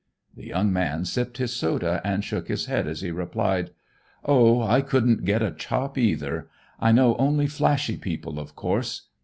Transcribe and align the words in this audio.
The 0.35 0.47
young 0.47 0.73
man 0.73 1.05
sipped 1.05 1.37
his 1.37 1.53
soda 1.53 2.01
and 2.03 2.23
shook 2.23 2.47
his 2.47 2.65
head 2.65 2.87
as 2.87 3.01
he 3.01 3.11
replied: 3.11 3.69
"Oh, 4.25 4.59
I 4.59 4.81
couldn't 4.81 5.25
get 5.25 5.43
a 5.43 5.51
chop, 5.51 5.95
either. 5.95 6.49
I 6.79 6.91
know 6.91 7.15
only 7.17 7.45
flashy 7.45 7.97
people, 7.97 8.39
of 8.39 8.55
course." 8.55 9.09